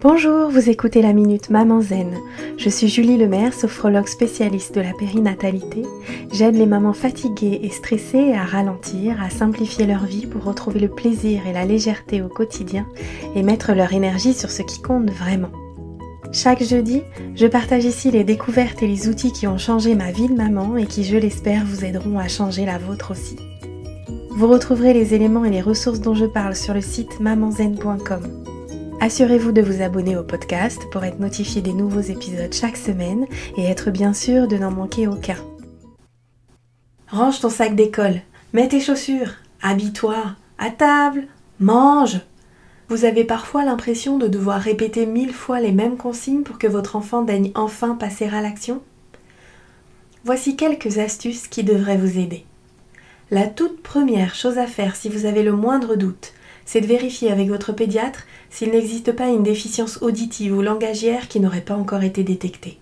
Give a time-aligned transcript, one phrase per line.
[0.00, 2.14] Bonjour, vous écoutez la Minute Maman Zen.
[2.56, 5.82] Je suis Julie Lemaire, sophrologue spécialiste de la périnatalité.
[6.30, 10.88] J'aide les mamans fatiguées et stressées à ralentir, à simplifier leur vie pour retrouver le
[10.88, 12.86] plaisir et la légèreté au quotidien
[13.34, 15.50] et mettre leur énergie sur ce qui compte vraiment.
[16.30, 17.02] Chaque jeudi,
[17.34, 20.76] je partage ici les découvertes et les outils qui ont changé ma vie de maman
[20.76, 23.34] et qui, je l'espère, vous aideront à changer la vôtre aussi.
[24.30, 28.47] Vous retrouverez les éléments et les ressources dont je parle sur le site mamanzen.com.
[29.00, 33.26] Assurez-vous de vous abonner au podcast pour être notifié des nouveaux épisodes chaque semaine
[33.56, 35.36] et être bien sûr de n'en manquer aucun.
[37.08, 38.20] Range ton sac d'école,
[38.52, 40.16] mets tes chaussures, habille-toi,
[40.58, 41.28] à table,
[41.60, 42.20] mange.
[42.88, 46.96] Vous avez parfois l'impression de devoir répéter mille fois les mêmes consignes pour que votre
[46.96, 48.82] enfant daigne enfin passer à l'action
[50.24, 52.44] Voici quelques astuces qui devraient vous aider.
[53.30, 56.32] La toute première chose à faire si vous avez le moindre doute,
[56.68, 61.40] c'est de vérifier avec votre pédiatre s'il n'existe pas une déficience auditive ou langagière qui
[61.40, 62.78] n'aurait pas encore été détectée.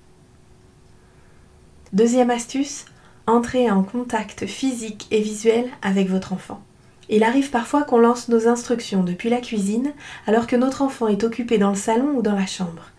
[1.92, 2.86] Deuxième astuce,
[3.28, 6.60] entrez en contact physique et visuel avec votre enfant.
[7.10, 9.92] Il arrive parfois qu'on lance nos instructions depuis la cuisine
[10.26, 12.90] alors que notre enfant est occupé dans le salon ou dans la chambre.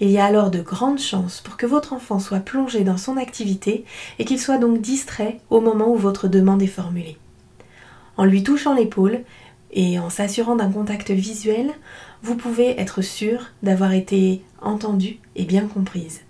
[0.00, 3.16] Il y a alors de grandes chances pour que votre enfant soit plongé dans son
[3.16, 3.84] activité
[4.18, 7.16] et qu'il soit donc distrait au moment où votre demande est formulée.
[8.16, 9.22] En lui touchant l'épaule,
[9.72, 11.72] et en s'assurant d'un contact visuel,
[12.22, 16.20] vous pouvez être sûr d'avoir été entendue et bien comprise.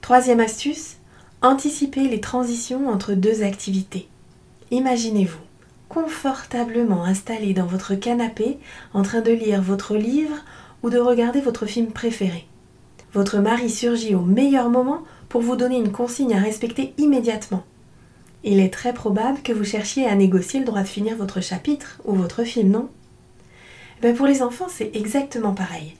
[0.00, 0.96] Troisième astuce,
[1.40, 4.08] anticipez les transitions entre deux activités.
[4.70, 5.38] Imaginez-vous
[5.88, 8.58] confortablement installé dans votre canapé
[8.94, 10.36] en train de lire votre livre
[10.82, 12.46] ou de regarder votre film préféré.
[13.12, 17.64] Votre mari surgit au meilleur moment pour vous donner une consigne à respecter immédiatement
[18.44, 22.00] il est très probable que vous cherchiez à négocier le droit de finir votre chapitre
[22.04, 22.88] ou votre film, non?
[24.02, 25.94] Ben Pour les enfants, c'est exactement pareil.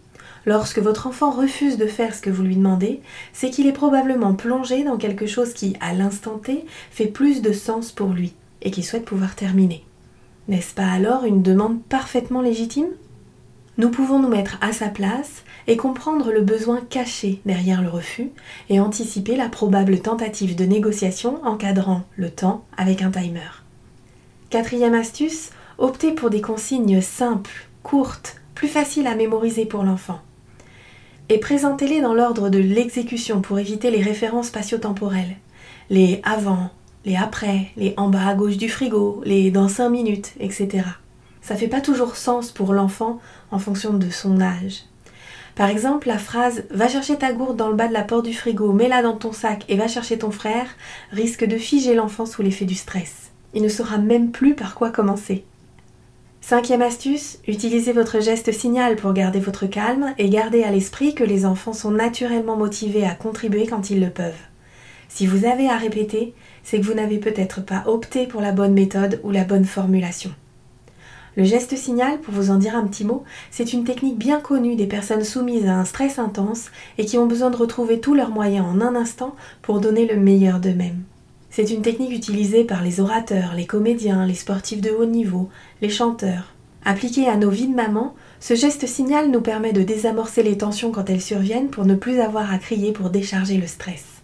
[0.46, 3.02] Lorsque votre enfant refuse de faire ce que vous lui demandez,
[3.34, 7.52] c'est qu'il est probablement plongé dans quelque chose qui, à l'instant T, fait plus de
[7.52, 9.84] sens pour lui et qu'il souhaite pouvoir terminer.
[10.48, 12.88] N'est-ce pas alors une demande parfaitement légitime?
[13.80, 18.28] Nous pouvons nous mettre à sa place et comprendre le besoin caché derrière le refus
[18.68, 23.64] et anticiper la probable tentative de négociation encadrant le temps avec un timer.
[24.50, 25.48] Quatrième astuce,
[25.78, 30.20] optez pour des consignes simples, courtes, plus faciles à mémoriser pour l'enfant.
[31.30, 35.36] Et présentez-les dans l'ordre de l'exécution pour éviter les références spatio-temporelles.
[35.88, 36.68] Les avant,
[37.06, 40.82] les après, les en bas à gauche du frigo, les dans 5 minutes, etc
[41.42, 43.20] ça fait pas toujours sens pour l'enfant
[43.50, 44.84] en fonction de son âge.
[45.54, 48.34] Par exemple, la phrase Va chercher ta gourde dans le bas de la porte du
[48.34, 50.66] frigo, mets-la dans ton sac et va chercher ton frère
[51.12, 53.30] risque de figer l'enfant sous l'effet du stress.
[53.52, 55.44] Il ne saura même plus par quoi commencer.
[56.40, 61.24] Cinquième astuce, utilisez votre geste signal pour garder votre calme et gardez à l'esprit que
[61.24, 64.32] les enfants sont naturellement motivés à contribuer quand ils le peuvent.
[65.08, 68.72] Si vous avez à répéter, c'est que vous n'avez peut-être pas opté pour la bonne
[68.72, 70.30] méthode ou la bonne formulation.
[71.36, 74.74] Le geste signal, pour vous en dire un petit mot, c'est une technique bien connue
[74.74, 78.30] des personnes soumises à un stress intense et qui ont besoin de retrouver tous leurs
[78.30, 81.02] moyens en un instant pour donner le meilleur d'eux-mêmes.
[81.50, 85.48] C'est une technique utilisée par les orateurs, les comédiens, les sportifs de haut niveau,
[85.82, 86.54] les chanteurs.
[86.84, 90.90] Appliquée à nos vies de maman, ce geste signal nous permet de désamorcer les tensions
[90.90, 94.19] quand elles surviennent pour ne plus avoir à crier pour décharger le stress.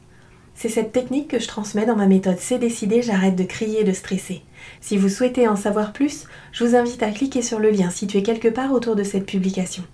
[0.57, 3.85] C'est cette technique que je transmets dans ma méthode C'est décidé, j'arrête de crier et
[3.85, 4.41] de stresser.
[4.81, 8.23] Si vous souhaitez en savoir plus, je vous invite à cliquer sur le lien situé
[8.23, 9.85] quelque part autour de cette publication.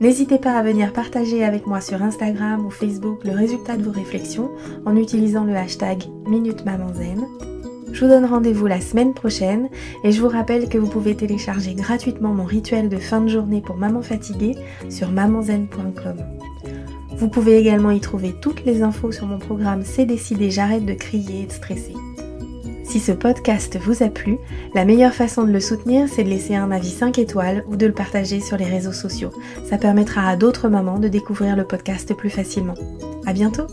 [0.00, 3.92] N'hésitez pas à venir partager avec moi sur Instagram ou Facebook le résultat de vos
[3.92, 4.50] réflexions
[4.86, 6.64] en utilisant le hashtag Minute
[7.92, 9.68] Je vous donne rendez-vous la semaine prochaine
[10.02, 13.60] et je vous rappelle que vous pouvez télécharger gratuitement mon rituel de fin de journée
[13.60, 14.56] pour maman fatiguée
[14.88, 16.16] sur mamanzen.com.
[17.18, 20.94] Vous pouvez également y trouver toutes les infos sur mon programme C'est décidé, j'arrête de
[20.94, 21.94] crier et de stresser.
[22.84, 24.38] Si ce podcast vous a plu,
[24.74, 27.86] la meilleure façon de le soutenir, c'est de laisser un avis 5 étoiles ou de
[27.86, 29.32] le partager sur les réseaux sociaux.
[29.68, 32.74] Ça permettra à d'autres mamans de découvrir le podcast plus facilement.
[33.26, 33.66] À bientôt!